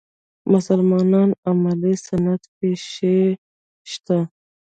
مسلمانانو 0.51 1.35
عملي 1.49 1.93
سنت 2.07 2.41
کې 2.55 2.69
شی 2.89 3.17
شته. 3.91 4.19